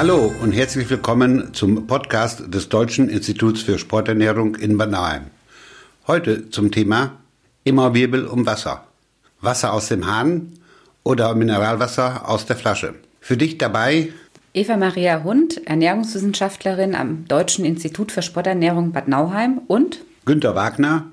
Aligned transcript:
Hallo 0.00 0.32
und 0.40 0.52
herzlich 0.52 0.88
willkommen 0.88 1.52
zum 1.52 1.86
Podcast 1.86 2.54
des 2.54 2.70
Deutschen 2.70 3.10
Instituts 3.10 3.60
für 3.60 3.78
Sporternährung 3.78 4.54
in 4.54 4.78
Bad 4.78 4.90
Nauheim. 4.92 5.26
Heute 6.06 6.48
zum 6.48 6.72
Thema 6.72 7.18
Immer 7.64 7.92
Wirbel 7.92 8.24
um 8.24 8.46
Wasser. 8.46 8.86
Wasser 9.42 9.74
aus 9.74 9.88
dem 9.88 10.06
Hahn 10.06 10.54
oder 11.02 11.34
Mineralwasser 11.34 12.26
aus 12.26 12.46
der 12.46 12.56
Flasche. 12.56 12.94
Für 13.20 13.36
dich 13.36 13.58
dabei 13.58 14.10
Eva 14.54 14.78
Maria 14.78 15.22
Hund, 15.22 15.66
Ernährungswissenschaftlerin 15.66 16.94
am 16.94 17.26
Deutschen 17.28 17.66
Institut 17.66 18.10
für 18.10 18.22
Sporternährung 18.22 18.92
Bad 18.92 19.06
Nauheim 19.06 19.60
und 19.66 20.00
Günter 20.24 20.54
Wagner, 20.54 21.08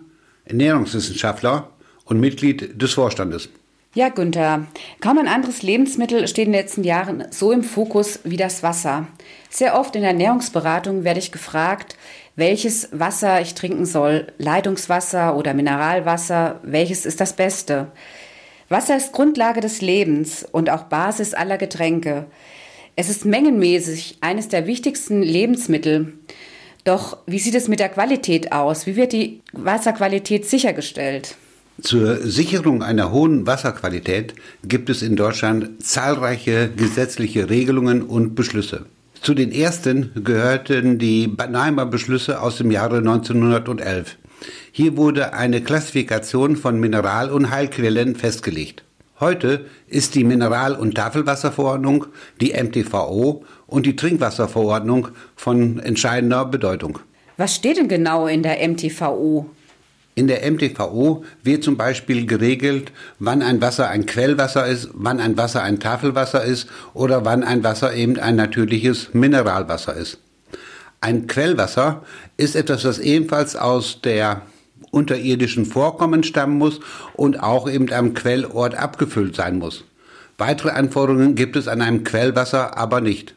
Ernährungswissenschaftler 0.46 1.72
und 2.06 2.22
Mitglied 2.22 2.82
des 2.82 2.94
Vorstandes. 2.94 3.50
Ja, 3.98 4.09
Günther, 4.09 4.68
kaum 5.02 5.18
ein 5.18 5.27
anderes 5.27 5.64
Lebensmittel 5.64 6.28
steht 6.28 6.46
in 6.46 6.51
den 6.51 6.61
letzten 6.61 6.83
Jahren 6.83 7.25
so 7.32 7.51
im 7.51 7.64
Fokus 7.64 8.19
wie 8.24 8.38
das 8.38 8.61
Wasser. 8.61 9.07
Sehr 9.50 9.75
oft 9.75 9.96
in 9.96 10.01
der 10.01 10.11
Ernährungsberatung 10.11 11.04
werde 11.04 11.19
ich 11.19 11.32
gefragt, 11.32 11.97
welches 12.36 12.89
Wasser 12.91 13.41
ich 13.41 13.55
trinken 13.55 13.88
soll, 13.88 14.28
Leitungswasser 14.38 15.36
oder 15.36 15.55
Mineralwasser, 15.55 16.60
welches 16.61 17.07
ist 17.07 17.19
das 17.19 17.36
Beste. 17.36 17.91
Wasser 18.69 18.96
ist 18.97 19.14
Grundlage 19.14 19.61
des 19.61 19.82
Lebens 19.82 20.43
und 20.43 20.69
auch 20.69 20.83
Basis 20.83 21.33
aller 21.33 21.57
Getränke. 21.57 22.27
Es 22.96 23.10
ist 23.10 23.25
mengenmäßig 23.25 24.19
eines 24.21 24.47
der 24.47 24.68
wichtigsten 24.68 25.24
Lebensmittel. 25.24 26.19
Doch 26.83 27.18
wie 27.25 27.39
sieht 27.39 27.55
es 27.55 27.68
mit 27.68 27.79
der 27.79 27.89
Qualität 27.89 28.52
aus? 28.52 28.86
Wie 28.86 28.96
wird 28.96 29.11
die 29.11 29.41
Wasserqualität 29.54 30.46
sichergestellt? 30.46 31.36
Zur 31.82 32.17
Sicherung 32.17 32.81
einer 32.81 33.12
hohen 33.12 33.45
Wasserqualität 33.45 34.34
gibt 34.64 34.90
es 34.90 35.04
in 35.04 35.16
Deutschland 35.16 35.84
zahlreiche 35.84 36.70
gesetzliche 36.76 37.52
Regelungen 37.52 38.02
und 38.02 38.34
Beschlüsse. 38.34 38.86
Zu 39.22 39.36
den 39.36 39.52
ersten 39.52 40.11
gehörten 40.23 40.97
die 40.97 41.28
Bannheimer 41.28 41.86
Beschlüsse 41.86 42.42
aus 42.42 42.58
dem 42.58 42.72
Jahre 42.72 42.97
1911. 42.97 44.17
Hier 44.72 44.97
wurde 44.97 45.34
eine 45.34 45.61
Klassifikation 45.61 46.56
von 46.56 46.80
Mineral- 46.80 47.30
und 47.30 47.52
Heilquellen 47.52 48.16
festgelegt. 48.16 48.84
Heute 49.19 49.66
ist 49.88 50.16
die 50.16 50.23
Mineral- 50.23 50.75
und 50.75 50.95
Tafelwasserverordnung, 50.95 52.06
die 52.41 52.53
MTVO 52.53 53.44
und 53.67 53.86
die 53.86 53.95
Trinkwasserverordnung 53.95 55.09
von 55.36 55.80
entscheidender 55.80 56.45
Bedeutung. 56.45 57.00
Was 57.38 57.56
steht 57.56 57.78
denn 57.78 57.88
genau 57.88 58.25
in 58.25 58.41
der 58.41 58.67
MTVO? 58.67 59.50
In 60.17 60.25
der 60.25 60.51
MTVO 60.51 61.23
wird 61.43 61.63
zum 61.63 61.77
Beispiel 61.77 62.25
geregelt, 62.25 62.91
wann 63.19 63.43
ein 63.43 63.61
Wasser 63.61 63.87
ein 63.87 64.07
Quellwasser 64.07 64.65
ist, 64.65 64.89
wann 64.95 65.19
ein 65.19 65.37
Wasser 65.37 65.61
ein 65.61 65.79
Tafelwasser 65.79 66.43
ist 66.43 66.67
oder 66.95 67.23
wann 67.23 67.43
ein 67.43 67.63
Wasser 67.63 67.93
eben 67.93 68.17
ein 68.17 68.35
natürliches 68.35 69.13
Mineralwasser 69.13 69.93
ist. 69.93 70.17
Ein 71.01 71.27
Quellwasser 71.27 72.03
ist 72.35 72.55
etwas, 72.55 72.81
das 72.81 72.97
ebenfalls 72.97 73.55
aus 73.55 74.01
der 74.01 74.41
unterirdischen 74.89 75.67
Vorkommen 75.67 76.23
stammen 76.23 76.57
muss 76.57 76.79
und 77.13 77.43
auch 77.43 77.69
eben 77.69 77.93
am 77.93 78.15
Quellort 78.15 78.73
abgefüllt 78.73 79.35
sein 79.35 79.59
muss. 79.59 79.83
Weitere 80.39 80.71
Anforderungen 80.71 81.35
gibt 81.35 81.55
es 81.55 81.67
an 81.67 81.83
einem 81.83 82.03
Quellwasser 82.03 82.75
aber 82.75 83.01
nicht. 83.01 83.35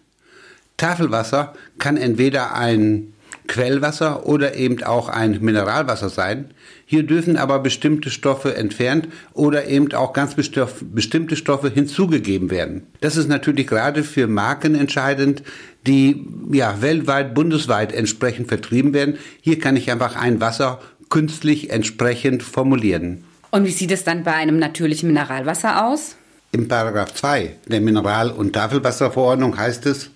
Tafelwasser 0.79 1.53
kann 1.79 1.99
entweder 1.99 2.55
ein 2.55 3.13
Quellwasser 3.47 4.27
oder 4.27 4.55
eben 4.55 4.83
auch 4.83 5.09
ein 5.09 5.39
Mineralwasser 5.41 6.09
sein. 6.09 6.51
Hier 6.87 7.03
dürfen 7.03 7.37
aber 7.37 7.59
bestimmte 7.59 8.11
Stoffe 8.11 8.55
entfernt 8.57 9.09
oder 9.33 9.67
eben 9.67 9.93
auch 9.93 10.13
ganz 10.13 10.35
bestimmte 10.35 11.37
Stoffe 11.37 11.71
hinzugegeben 11.71 12.51
werden. 12.51 12.87
Das 13.01 13.17
ist 13.17 13.29
natürlich 13.29 13.67
gerade 13.67 14.05
für 14.05 14.27
Marken 14.27 14.75
entscheidend, 14.75 15.43
die 15.87 16.27
ja 16.53 16.83
weltweit, 16.83 17.35
bundesweit 17.35 17.93
entsprechend 17.93 18.49
vertrieben 18.49 18.95
werden. 18.95 19.19
Hier 19.41 19.59
kann 19.59 19.77
ich 19.77 19.91
einfach 19.91 20.17
ein 20.17 20.41
Wasser 20.41 20.81
künstlich 21.09 21.71
entsprechend 21.71 22.43
formulieren. 22.43 23.25
Und 23.51 23.65
wie 23.65 23.73
sieht 23.73 23.91
es 23.91 24.05
dann 24.05 24.23
bei 24.23 24.35
einem 24.35 24.59
natürlichen 24.59 25.09
Mineralwasser 25.09 25.87
aus? 25.87 26.17
Im 26.53 26.69
Paragraph 26.69 27.15
2 27.15 27.57
der 27.67 27.81
Mineral- 27.81 28.31
und 28.31 28.53
Tafelwasserverordnung 28.53 29.57
heißt 29.57 29.87
es, 29.87 30.11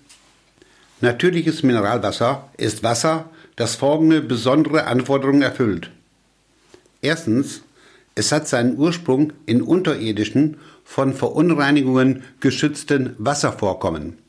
Natürliches 1.01 1.61
Mineralwasser 1.61 2.49
ist 2.57 2.81
Wasser, 2.83 3.29
das 3.57 3.75
folgende 3.75 4.21
besondere 4.21 4.85
Anforderungen 4.85 5.41
erfüllt. 5.41 5.91
Erstens, 7.01 7.61
es 8.15 8.31
hat 8.31 8.47
seinen 8.47 8.77
Ursprung 8.77 9.33
in 9.45 9.61
unterirdischen, 9.61 10.57
von 10.85 11.13
Verunreinigungen 11.13 12.23
geschützten 12.39 13.15
Wasservorkommen. 13.17 14.19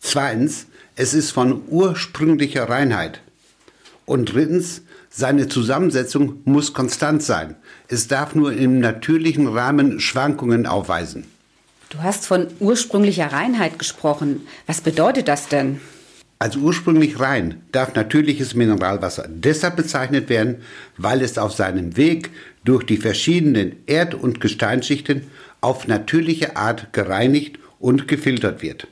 Zweitens, 0.00 0.66
es 0.96 1.12
ist 1.12 1.32
von 1.32 1.62
ursprünglicher 1.68 2.68
Reinheit. 2.68 3.20
Und 4.06 4.32
drittens, 4.32 4.82
seine 5.10 5.48
Zusammensetzung 5.48 6.40
muss 6.44 6.72
konstant 6.72 7.22
sein. 7.22 7.56
Es 7.88 8.08
darf 8.08 8.34
nur 8.34 8.52
im 8.52 8.78
natürlichen 8.80 9.48
Rahmen 9.48 10.00
Schwankungen 10.00 10.66
aufweisen. 10.66 11.26
Du 11.90 11.98
hast 11.98 12.26
von 12.26 12.46
ursprünglicher 12.60 13.32
Reinheit 13.32 13.78
gesprochen. 13.78 14.46
Was 14.66 14.80
bedeutet 14.80 15.26
das 15.26 15.48
denn? 15.48 15.80
Als 16.42 16.56
ursprünglich 16.56 17.20
rein 17.20 17.60
darf 17.70 17.94
natürliches 17.94 18.54
Mineralwasser 18.54 19.28
deshalb 19.28 19.76
bezeichnet 19.76 20.30
werden, 20.30 20.62
weil 20.96 21.20
es 21.20 21.36
auf 21.36 21.52
seinem 21.52 21.98
Weg 21.98 22.30
durch 22.64 22.84
die 22.84 22.96
verschiedenen 22.96 23.76
Erd- 23.86 24.14
und 24.14 24.40
Gesteinsschichten 24.40 25.24
auf 25.60 25.86
natürliche 25.86 26.56
Art 26.56 26.94
gereinigt 26.94 27.58
und 27.78 28.08
gefiltert 28.08 28.62
wird. 28.62 28.88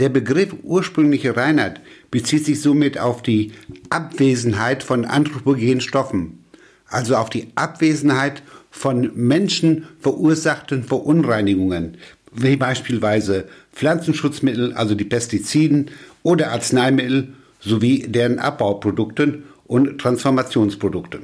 Der 0.00 0.08
Begriff 0.08 0.52
ursprüngliche 0.64 1.36
Reinheit 1.36 1.80
bezieht 2.10 2.44
sich 2.44 2.60
somit 2.60 2.98
auf 2.98 3.22
die 3.22 3.52
Abwesenheit 3.88 4.82
von 4.82 5.04
anthropogenen 5.04 5.80
Stoffen, 5.80 6.42
also 6.88 7.14
auf 7.14 7.30
die 7.30 7.52
Abwesenheit 7.54 8.42
von 8.72 9.12
Menschen 9.14 9.86
verursachten 10.00 10.82
Verunreinigungen, 10.82 11.98
wie 12.42 12.56
beispielsweise 12.56 13.48
Pflanzenschutzmittel, 13.72 14.72
also 14.72 14.94
die 14.94 15.04
Pestiziden 15.04 15.90
oder 16.22 16.52
Arzneimittel 16.52 17.34
sowie 17.60 18.06
deren 18.08 18.38
Abbauprodukten 18.38 19.44
und 19.66 20.00
Transformationsprodukte. 20.00 21.20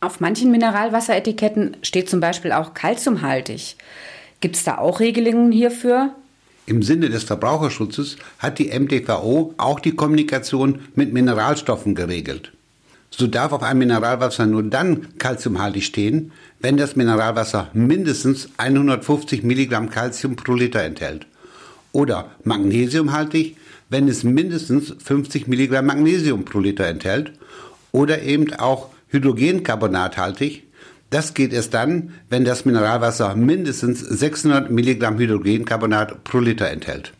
Auf 0.00 0.20
manchen 0.20 0.50
Mineralwasseretiketten 0.50 1.76
steht 1.82 2.10
zum 2.10 2.20
Beispiel 2.20 2.52
auch 2.52 2.74
kalziumhaltig. 2.74 3.76
Gibt 4.40 4.56
es 4.56 4.64
da 4.64 4.78
auch 4.78 4.98
Regelungen 4.98 5.52
hierfür? 5.52 6.14
Im 6.66 6.82
Sinne 6.82 7.08
des 7.08 7.24
Verbraucherschutzes 7.24 8.16
hat 8.38 8.58
die 8.58 8.76
MTVO 8.76 9.54
auch 9.58 9.80
die 9.80 9.94
Kommunikation 9.94 10.80
mit 10.94 11.12
Mineralstoffen 11.12 11.94
geregelt. 11.94 12.52
So 13.16 13.26
darf 13.26 13.52
auf 13.52 13.62
einem 13.62 13.80
Mineralwasser 13.80 14.46
nur 14.46 14.62
dann 14.62 15.18
kalziumhaltig 15.18 15.84
stehen, 15.84 16.32
wenn 16.60 16.76
das 16.76 16.96
Mineralwasser 16.96 17.68
mindestens 17.74 18.48
150 18.56 19.42
Milligramm 19.42 19.90
Calcium 19.90 20.34
pro 20.34 20.54
Liter 20.54 20.82
enthält. 20.82 21.26
Oder 21.92 22.30
magnesiumhaltig, 22.44 23.56
wenn 23.90 24.08
es 24.08 24.24
mindestens 24.24 24.94
50 25.04 25.46
Milligramm 25.46 25.86
Magnesium 25.86 26.46
pro 26.46 26.60
Liter 26.60 26.86
enthält. 26.86 27.32
Oder 27.92 28.22
eben 28.22 28.54
auch 28.54 28.88
hydrogencarbonathaltig. 29.08 30.64
Das 31.10 31.34
geht 31.34 31.52
erst 31.52 31.74
dann, 31.74 32.14
wenn 32.30 32.46
das 32.46 32.64
Mineralwasser 32.64 33.36
mindestens 33.36 34.00
600 34.00 34.70
Milligramm 34.70 35.18
Hydrogencarbonat 35.18 36.24
pro 36.24 36.38
Liter 36.38 36.70
enthält. 36.70 37.12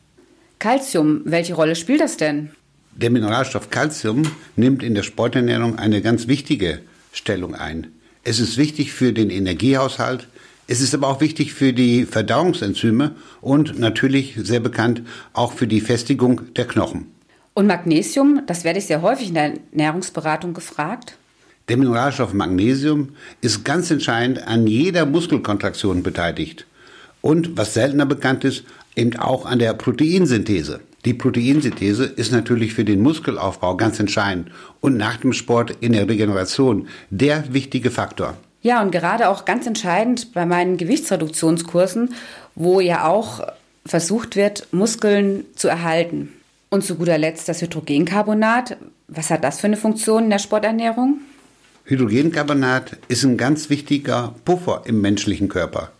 Calcium, 0.58 1.20
welche 1.26 1.52
Rolle 1.52 1.76
spielt 1.76 2.00
das 2.00 2.16
denn? 2.16 2.50
Der 2.94 3.10
Mineralstoff 3.10 3.70
Calcium 3.70 4.22
nimmt 4.54 4.82
in 4.82 4.94
der 4.94 5.02
Sporternährung 5.02 5.78
eine 5.78 6.02
ganz 6.02 6.28
wichtige 6.28 6.80
Stellung 7.12 7.54
ein. 7.54 7.86
Es 8.22 8.38
ist 8.38 8.58
wichtig 8.58 8.92
für 8.92 9.14
den 9.14 9.30
Energiehaushalt, 9.30 10.28
es 10.68 10.80
ist 10.80 10.94
aber 10.94 11.08
auch 11.08 11.20
wichtig 11.20 11.54
für 11.54 11.72
die 11.72 12.04
Verdauungsenzyme 12.04 13.16
und 13.40 13.78
natürlich 13.78 14.34
sehr 14.36 14.60
bekannt 14.60 15.02
auch 15.32 15.52
für 15.52 15.66
die 15.66 15.80
Festigung 15.80 16.52
der 16.54 16.66
Knochen. 16.66 17.06
Und 17.54 17.66
Magnesium, 17.66 18.42
das 18.46 18.62
werde 18.62 18.78
ich 18.78 18.86
sehr 18.86 19.02
häufig 19.02 19.28
in 19.28 19.34
der 19.34 19.54
Ernährungsberatung 19.72 20.54
gefragt. 20.54 21.16
Der 21.68 21.78
Mineralstoff 21.78 22.34
Magnesium 22.34 23.10
ist 23.40 23.64
ganz 23.64 23.90
entscheidend 23.90 24.46
an 24.46 24.66
jeder 24.66 25.06
Muskelkontraktion 25.06 26.02
beteiligt. 26.02 26.66
Und 27.20 27.56
was 27.56 27.74
seltener 27.74 28.06
bekannt 28.06 28.44
ist, 28.44 28.64
eben 28.96 29.16
auch 29.16 29.46
an 29.46 29.58
der 29.58 29.74
Proteinsynthese. 29.74 30.80
Die 31.04 31.14
Proteinsynthese 31.14 32.04
ist 32.04 32.30
natürlich 32.30 32.74
für 32.74 32.84
den 32.84 33.00
Muskelaufbau 33.00 33.76
ganz 33.76 33.98
entscheidend 33.98 34.50
und 34.80 34.96
nach 34.96 35.16
dem 35.16 35.32
Sport 35.32 35.76
in 35.80 35.92
der 35.92 36.08
Regeneration 36.08 36.86
der 37.10 37.52
wichtige 37.52 37.90
Faktor. 37.90 38.36
Ja, 38.62 38.80
und 38.80 38.92
gerade 38.92 39.28
auch 39.28 39.44
ganz 39.44 39.66
entscheidend 39.66 40.32
bei 40.32 40.46
meinen 40.46 40.76
Gewichtsreduktionskursen, 40.76 42.14
wo 42.54 42.78
ja 42.78 43.08
auch 43.08 43.44
versucht 43.84 44.36
wird, 44.36 44.68
Muskeln 44.72 45.44
zu 45.56 45.66
erhalten. 45.66 46.28
Und 46.70 46.84
zu 46.84 46.94
guter 46.94 47.18
Letzt 47.18 47.48
das 47.48 47.60
Hydrogencarbonat. 47.60 48.76
Was 49.08 49.30
hat 49.30 49.42
das 49.42 49.60
für 49.60 49.66
eine 49.66 49.76
Funktion 49.76 50.24
in 50.24 50.30
der 50.30 50.38
Sporternährung? 50.38 51.18
Hydrogencarbonat 51.84 52.96
ist 53.08 53.24
ein 53.24 53.36
ganz 53.36 53.68
wichtiger 53.68 54.36
Puffer 54.44 54.82
im 54.86 55.00
menschlichen 55.00 55.48
Körper. 55.48 55.90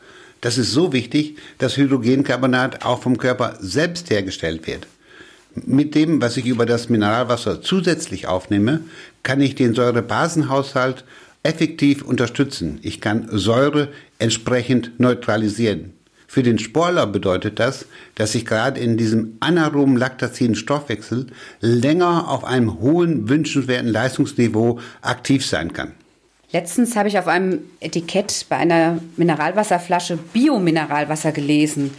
Das 0.43 0.59
ist 0.59 0.73
so 0.73 0.93
wichtig, 0.93 1.37
dass 1.59 1.77
Hydrogencarbonat 1.77 2.85
auch 2.85 3.01
vom 3.01 3.17
Körper 3.17 3.57
selbst 3.61 4.11
hergestellt 4.11 4.67
wird. 4.67 4.89
Mit 5.55 5.95
dem, 5.95 6.21
was 6.21 6.37
ich 6.37 6.47
über 6.47 6.67
das 6.67 6.89
Mineralwasser 6.89 7.63
zusätzlich 7.63 8.27
aufnehme, 8.27 8.81
kann 9.23 9.41
ich 9.41 9.55
den 9.55 9.73
Säurebasenhaushalt 9.73 11.05
effektiv 11.45 12.03
unterstützen. 12.03 12.81
Ich 12.83 13.01
kann 13.01 13.29
Säure 13.31 13.89
entsprechend 14.19 14.99
neutralisieren. 14.99 15.93
Für 16.27 16.43
den 16.43 16.59
Sportler 16.59 17.07
bedeutet 17.07 17.61
das, 17.61 17.87
dass 18.17 18.35
ich 18.35 18.45
gerade 18.45 18.81
in 18.81 18.97
diesem 18.97 19.37
anaeroben 19.39 19.97
laktaziden 19.97 20.57
Stoffwechsel 20.57 21.27
länger 21.61 22.29
auf 22.29 22.45
einem 22.45 22.81
hohen 22.81 23.29
wünschenswerten 23.29 23.89
Leistungsniveau 23.89 24.81
aktiv 25.03 25.47
sein 25.47 25.73
kann. 25.73 25.93
Letztens 26.53 26.97
habe 26.97 27.09
ich 27.09 27.19
auf 27.19 27.29
einem 27.29 27.61
Etikett 27.81 28.47
bei 28.51 28.57
einer 28.57 28.99
Mineralwasserflasche 29.17 30.19
Biomineralwasser 30.19 31.33
gelesen. 31.33 31.93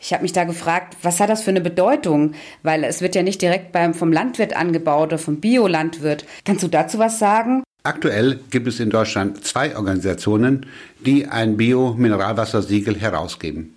Ich 0.00 0.12
habe 0.12 0.22
mich 0.22 0.32
da 0.32 0.44
gefragt, 0.44 0.96
was 1.02 1.20
hat 1.20 1.30
das 1.30 1.42
für 1.42 1.50
eine 1.50 1.62
Bedeutung? 1.62 2.34
Weil 2.62 2.84
es 2.84 3.00
wird 3.00 3.14
ja 3.14 3.22
nicht 3.22 3.40
direkt 3.40 3.72
beim, 3.72 3.94
vom 3.94 4.12
Landwirt 4.12 4.54
angebaut 4.54 5.08
oder 5.08 5.18
vom 5.18 5.40
Biolandwirt. 5.40 6.26
Kannst 6.44 6.62
du 6.62 6.68
dazu 6.68 6.98
was 6.98 7.18
sagen? 7.18 7.62
Aktuell 7.82 8.40
gibt 8.50 8.68
es 8.68 8.78
in 8.78 8.90
Deutschland 8.90 9.44
zwei 9.44 9.74
Organisationen, 9.74 10.66
die 11.04 11.26
ein 11.26 11.56
Bio-Mineralwassersiegel 11.56 13.00
herausgeben. 13.00 13.74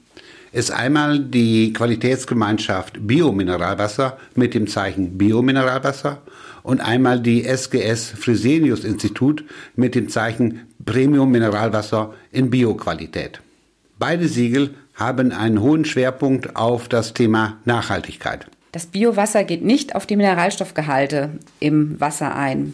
Ist 0.54 0.72
einmal 0.72 1.20
die 1.20 1.72
Qualitätsgemeinschaft 1.72 3.08
Biomineralwasser 3.08 4.18
mit 4.36 4.54
dem 4.54 4.68
Zeichen 4.68 5.18
Biomineralwasser 5.18 6.22
und 6.62 6.82
einmal 6.82 7.22
die 7.22 7.46
SGS 7.46 8.10
Fresenius 8.10 8.84
Institut 8.84 9.46
mit 9.78 9.96
dem 9.96 10.10
Zeichen 10.10 10.68
Premium 10.84 11.32
Mineralwasser 11.32 12.14
in 12.34 12.50
Bioqualität. 12.50 13.40
Beide 13.98 14.28
Siegel 14.28 14.74
haben 14.96 15.32
einen 15.32 15.62
hohen 15.62 15.86
Schwerpunkt 15.86 16.58
auf 16.58 16.90
das 16.90 17.14
Thema 17.14 17.58
Nachhaltigkeit. 17.64 18.46
Das 18.74 18.88
Biowasser 18.88 19.46
geht 19.46 19.64
nicht 19.64 19.96
auf 19.96 20.06
die 20.06 20.18
Mineralstoffgehalte 20.18 21.30
im 21.62 22.00
Wasser 22.02 22.36
ein. 22.36 22.74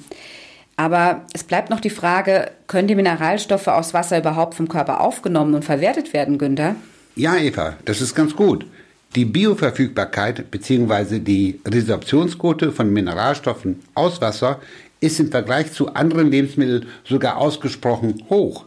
Aber 0.77 1.25
es 1.33 1.43
bleibt 1.43 1.69
noch 1.69 1.79
die 1.79 1.91
Frage, 1.91 2.49
können 2.65 2.87
die 2.87 2.95
Mineralstoffe 2.95 3.67
aus 3.67 3.93
Wasser 3.93 4.17
überhaupt 4.17 4.55
vom 4.55 4.67
Körper 4.67 5.01
aufgenommen 5.01 5.53
und 5.53 5.65
verwertet 5.65 6.13
werden, 6.13 6.39
Günther? 6.39 6.75
Ja, 7.17 7.35
Eva, 7.35 7.77
das 7.85 7.99
ist 7.99 8.13
ganz 8.13 8.35
gut. 8.35 8.67
Die 9.15 9.25
Bioverfügbarkeit 9.25 10.51
bzw. 10.51 11.17
die 11.17 11.59
Resorptionsquote 11.65 12.71
von 12.71 12.93
Mineralstoffen 12.93 13.79
aus 13.95 14.21
Wasser 14.21 14.61
ist 14.99 15.19
im 15.19 15.31
Vergleich 15.31 15.73
zu 15.73 15.95
anderen 15.95 16.29
Lebensmitteln 16.29 16.85
sogar 17.03 17.37
ausgesprochen 17.37 18.23
hoch. 18.29 18.65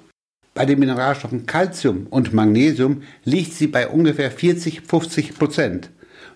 Bei 0.52 0.66
den 0.66 0.80
Mineralstoffen 0.80 1.46
Calcium 1.46 2.08
und 2.10 2.32
Magnesium 2.32 3.02
liegt 3.24 3.52
sie 3.52 3.68
bei 3.68 3.86
ungefähr 3.86 4.36
40-50 4.36 5.38
Prozent 5.38 5.90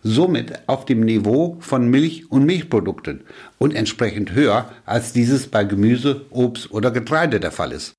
somit 0.05 0.53
auf 0.69 0.85
dem 0.85 1.01
Niveau 1.01 1.57
von 1.59 1.89
Milch 1.89 2.31
und 2.31 2.45
Milchprodukten 2.45 3.23
und 3.59 3.75
entsprechend 3.75 4.35
höher, 4.35 4.71
als 4.87 5.13
dieses 5.13 5.49
bei 5.49 5.65
Gemüse, 5.65 6.27
Obst 6.31 6.71
oder 6.71 6.93
Getreide 6.93 7.41
der 7.41 7.51
Fall 7.51 7.73
ist. 7.73 7.97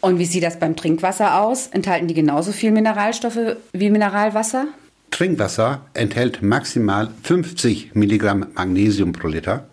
Und 0.00 0.18
wie 0.18 0.26
sieht 0.26 0.44
das 0.44 0.58
beim 0.58 0.76
Trinkwasser 0.76 1.40
aus? 1.40 1.66
Enthalten 1.68 2.06
die 2.06 2.14
genauso 2.14 2.52
viel 2.52 2.70
Mineralstoffe 2.70 3.56
wie 3.72 3.90
Mineralwasser? 3.90 4.68
Trinkwasser 5.10 5.86
enthält 5.94 6.42
maximal 6.42 7.10
50 7.22 7.94
Milligramm 7.94 8.46
Magnesium 8.54 9.12
pro 9.12 9.28
Liter. 9.28 9.68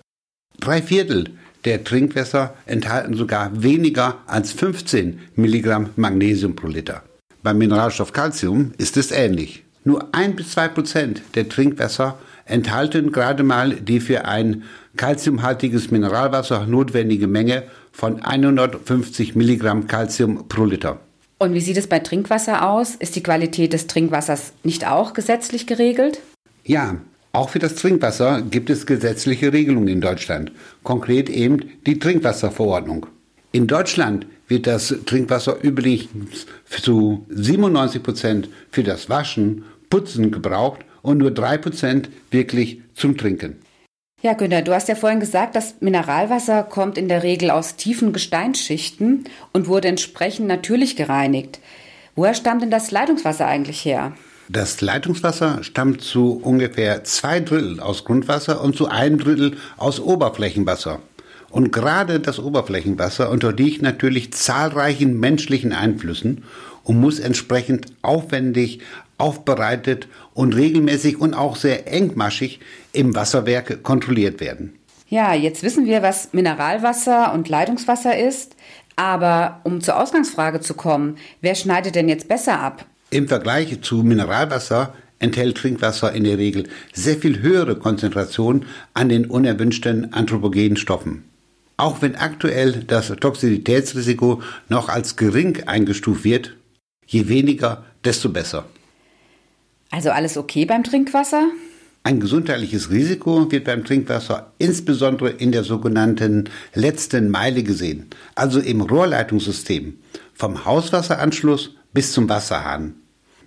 Drei 0.59 0.81
Viertel 0.81 1.31
der 1.65 1.83
Trinkwässer 1.83 2.53
enthalten 2.65 3.15
sogar 3.15 3.61
weniger 3.61 4.19
als 4.27 4.51
15 4.51 5.19
Milligramm 5.35 5.89
Magnesium 5.95 6.55
pro 6.55 6.67
Liter. 6.67 7.03
Beim 7.43 7.57
Mineralstoff 7.57 8.13
Calcium 8.13 8.71
ist 8.77 8.97
es 8.97 9.11
ähnlich. 9.11 9.63
Nur 9.83 10.09
ein 10.13 10.35
bis 10.35 10.51
zwei 10.51 10.67
Prozent 10.67 11.21
der 11.35 11.47
Trinkwässer 11.49 12.17
enthalten 12.45 13.11
gerade 13.11 13.43
mal 13.43 13.75
die 13.75 13.99
für 13.99 14.25
ein 14.25 14.63
kalziumhaltiges 14.95 15.91
Mineralwasser 15.91 16.65
notwendige 16.65 17.27
Menge 17.27 17.63
von 17.91 18.21
150 18.21 19.35
Milligramm 19.35 19.87
Calcium 19.87 20.47
pro 20.47 20.65
Liter. 20.65 20.99
Und 21.37 21.53
wie 21.53 21.61
sieht 21.61 21.77
es 21.77 21.87
bei 21.87 21.99
Trinkwasser 21.99 22.69
aus? 22.69 22.95
Ist 22.95 23.15
die 23.15 23.23
Qualität 23.23 23.73
des 23.73 23.87
Trinkwassers 23.87 24.53
nicht 24.63 24.87
auch 24.87 25.13
gesetzlich 25.13 25.67
geregelt? 25.67 26.21
Ja, 26.63 26.95
auch 27.33 27.49
für 27.49 27.59
das 27.59 27.75
Trinkwasser 27.75 28.41
gibt 28.41 28.69
es 28.69 28.85
gesetzliche 28.85 29.51
Regelungen 29.51 29.89
in 29.89 29.99
Deutschland, 29.99 30.53
konkret 30.83 31.29
eben 31.29 31.71
die 31.85 31.99
Trinkwasserverordnung. 31.99 33.07
In 33.51 33.67
Deutschland 33.67 34.25
wird 34.47 34.67
das 34.67 34.95
Trinkwasser 35.05 35.61
übrigens 35.61 36.45
zu 36.81 37.25
97 37.29 38.01
Prozent 38.01 38.49
für 38.71 38.83
das 38.83 39.09
Waschen 39.09 39.63
Putzen 39.89 40.31
gebraucht 40.31 40.81
und 41.05 41.19
nur 41.19 41.31
3% 41.31 42.07
wirklich 42.31 42.81
zum 42.95 43.17
Trinken. 43.17 43.57
Ja, 44.21 44.33
Günther, 44.33 44.63
du 44.63 44.73
hast 44.73 44.87
ja 44.87 44.95
vorhin 44.95 45.19
gesagt, 45.19 45.55
das 45.55 45.75
Mineralwasser 45.81 46.63
kommt 46.63 46.97
in 46.97 47.07
der 47.07 47.21
Regel 47.21 47.51
aus 47.51 47.75
tiefen 47.75 48.11
Gesteinsschichten 48.11 49.25
und 49.53 49.67
wurde 49.67 49.87
entsprechend 49.87 50.47
natürlich 50.47 50.95
gereinigt. 50.95 51.59
Woher 52.15 52.33
stammt 52.33 52.63
denn 52.63 52.71
das 52.71 52.91
Leitungswasser 52.91 53.45
eigentlich 53.45 53.85
her? 53.85 54.13
Das 54.47 54.81
Leitungswasser 54.81 55.63
stammt 55.63 56.01
zu 56.01 56.39
ungefähr 56.41 57.03
zwei 57.03 57.39
Drittel 57.39 57.79
aus 57.79 58.03
Grundwasser 58.03 58.61
und 58.61 58.75
zu 58.75 58.87
einem 58.87 59.19
Drittel 59.19 59.57
aus 59.77 59.99
Oberflächenwasser. 59.99 60.99
Und 61.49 61.71
gerade 61.71 62.19
das 62.19 62.39
Oberflächenwasser 62.39 63.29
unterliegt 63.29 63.81
natürlich 63.81 64.33
zahlreichen 64.33 65.19
menschlichen 65.19 65.71
Einflüssen 65.71 66.43
und 66.83 66.99
muss 66.99 67.19
entsprechend 67.19 67.87
aufwendig 68.01 68.79
aufbereitet 69.17 70.07
und 70.33 70.55
regelmäßig 70.55 71.19
und 71.19 71.33
auch 71.33 71.55
sehr 71.55 71.91
engmaschig 71.91 72.59
im 72.91 73.15
Wasserwerk 73.15 73.83
kontrolliert 73.83 74.39
werden. 74.39 74.77
Ja, 75.07 75.33
jetzt 75.33 75.63
wissen 75.63 75.85
wir, 75.85 76.01
was 76.01 76.33
Mineralwasser 76.33 77.33
und 77.33 77.47
Leitungswasser 77.47 78.17
ist. 78.17 78.55
Aber 78.95 79.59
um 79.63 79.81
zur 79.81 80.01
Ausgangsfrage 80.01 80.61
zu 80.61 80.73
kommen, 80.73 81.17
wer 81.41 81.55
schneidet 81.55 81.95
denn 81.95 82.09
jetzt 82.09 82.27
besser 82.27 82.59
ab? 82.59 82.85
Im 83.09 83.27
Vergleich 83.27 83.81
zu 83.81 83.97
Mineralwasser 83.97 84.93
enthält 85.19 85.57
Trinkwasser 85.57 86.13
in 86.13 86.23
der 86.23 86.37
Regel 86.37 86.67
sehr 86.93 87.17
viel 87.17 87.41
höhere 87.41 87.77
Konzentrationen 87.77 88.65
an 88.93 89.09
den 89.09 89.25
unerwünschten 89.25 90.13
anthropogenen 90.13 90.77
Stoffen. 90.77 91.25
Auch 91.77 92.01
wenn 92.01 92.15
aktuell 92.15 92.83
das 92.87 93.07
Toxizitätsrisiko 93.07 94.41
noch 94.69 94.87
als 94.89 95.17
gering 95.17 95.63
eingestuft 95.65 96.23
wird, 96.23 96.55
je 97.05 97.27
weniger, 97.27 97.83
desto 98.03 98.29
besser. 98.29 98.65
Also 99.95 100.09
alles 100.09 100.35
okay 100.35 100.65
beim 100.65 100.83
Trinkwasser? 100.83 101.51
Ein 102.03 102.19
gesundheitliches 102.19 102.89
Risiko 102.91 103.49
wird 103.49 103.63
beim 103.63 103.85
Trinkwasser 103.85 104.51
insbesondere 104.57 105.29
in 105.29 105.53
der 105.53 105.63
sogenannten 105.63 106.49
letzten 106.73 107.29
Meile 107.29 107.63
gesehen, 107.63 108.07
also 108.35 108.59
im 108.59 108.81
Rohrleitungssystem, 108.81 109.97
vom 110.33 110.65
Hauswasseranschluss 110.65 111.75
bis 111.93 112.11
zum 112.11 112.27
Wasserhahn. 112.27 112.95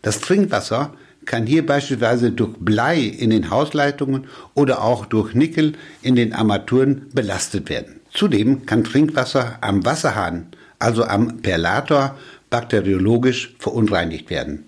Das 0.00 0.22
Trinkwasser 0.22 0.94
kann 1.26 1.46
hier 1.46 1.66
beispielsweise 1.66 2.32
durch 2.32 2.56
Blei 2.58 2.98
in 2.98 3.28
den 3.28 3.50
Hausleitungen 3.50 4.26
oder 4.54 4.82
auch 4.82 5.04
durch 5.04 5.34
Nickel 5.34 5.74
in 6.00 6.16
den 6.16 6.32
Armaturen 6.32 7.10
belastet 7.12 7.68
werden. 7.68 8.00
Zudem 8.14 8.64
kann 8.64 8.84
Trinkwasser 8.84 9.58
am 9.60 9.84
Wasserhahn, 9.84 10.46
also 10.78 11.04
am 11.04 11.42
Perlator, 11.42 12.16
bakteriologisch 12.48 13.54
verunreinigt 13.58 14.30
werden. 14.30 14.67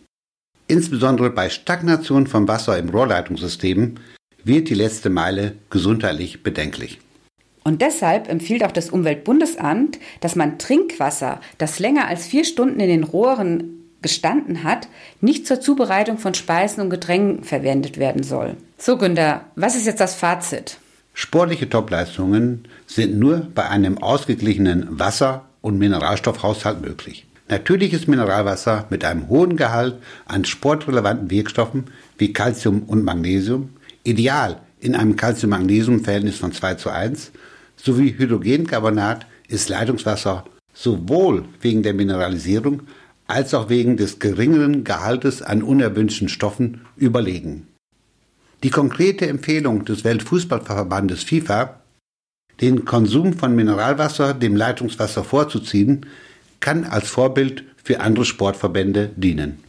Insbesondere 0.71 1.31
bei 1.31 1.51
Stagnation 1.51 2.29
von 2.29 2.47
Wasser 2.47 2.79
im 2.79 2.91
Rohrleitungssystem 2.91 3.97
wird 4.45 4.69
die 4.69 4.75
letzte 4.75 5.11
Meile 5.11 5.55
gesundheitlich 5.69 6.45
bedenklich. 6.45 7.01
Und 7.65 7.83
deshalb 7.83 8.29
empfiehlt 8.29 8.65
auch 8.65 8.71
das 8.71 8.89
Umweltbundesamt, 8.89 9.99
dass 10.21 10.37
man 10.37 10.61
Trinkwasser, 10.61 11.41
das 11.59 11.81
länger 11.81 12.07
als 12.07 12.25
vier 12.25 12.45
Stunden 12.45 12.79
in 12.79 12.89
den 12.89 13.03
Rohren 13.03 13.81
gestanden 14.01 14.63
hat, 14.63 14.87
nicht 15.21 15.45
zur 15.45 15.61
Zubereitung 15.61 16.19
von 16.19 16.35
Speisen 16.35 16.81
und 16.83 16.91
Getränken 16.91 17.43
verwendet 17.43 17.99
werden 17.99 18.23
soll. 18.23 18.57
So, 18.79 18.97
Günther, 18.97 19.47
was 19.57 19.75
ist 19.75 19.87
jetzt 19.87 20.01
das 20.01 20.15
Fazit? 20.15 20.79
Sportliche 21.15 21.69
Topleistungen 21.69 22.69
sind 22.87 23.19
nur 23.19 23.49
bei 23.57 23.69
einem 23.69 23.99
ausgeglichenen 23.99 24.87
Wasser- 25.01 25.47
und 25.63 25.79
Mineralstoffhaushalt 25.79 26.81
möglich. 26.81 27.27
Natürliches 27.51 28.07
Mineralwasser 28.07 28.87
mit 28.91 29.05
einem 29.05 29.29
hohen 29.29 29.57
Gehalt 29.57 29.97
an 30.25 30.45
sportrelevanten 30.45 31.31
Wirkstoffen 31.31 31.87
wie 32.17 32.33
Calcium 32.33 32.85
und 32.85 33.03
Magnesium, 33.03 33.71
ideal 34.05 34.61
in 34.79 34.95
einem 34.95 35.17
Calcium-Magnesium-Verhältnis 35.17 36.37
von 36.37 36.53
2 36.53 36.75
zu 36.75 36.91
1, 36.91 37.33
sowie 37.75 38.15
Hydrogencarbonat 38.17 39.27
ist 39.49 39.69
Leitungswasser 39.69 40.45
sowohl 40.73 41.45
wegen 41.61 41.83
der 41.83 41.93
Mineralisierung 41.93 42.83
als 43.27 43.53
auch 43.53 43.69
wegen 43.69 43.97
des 43.97 44.21
geringeren 44.21 44.85
Gehaltes 44.85 45.43
an 45.43 45.65
unerwünschten 45.65 46.29
Stoffen 46.29 46.83
überlegen. 46.97 47.67
Die 48.63 48.71
konkrete 48.71 49.27
Empfehlung 49.27 49.85
des 49.85 50.05
Weltfußballverbandes 50.05 51.25
FIFA, 51.25 51.81
den 52.61 52.85
Konsum 52.85 53.33
von 53.33 53.57
Mineralwasser 53.57 54.35
dem 54.35 54.55
Leitungswasser 54.55 55.25
vorzuziehen, 55.25 56.07
kann 56.61 56.85
als 56.85 57.09
Vorbild 57.09 57.65
für 57.83 58.01
andere 58.01 58.25
Sportverbände 58.25 59.11
dienen. 59.17 59.63